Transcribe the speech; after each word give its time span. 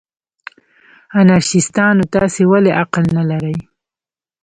انارشیستانو، 1.19 2.03
تاسې 2.13 2.41
ولې 2.51 2.71
عقل 2.81 3.03
نه 3.17 3.23
لرئ؟ 3.29 3.55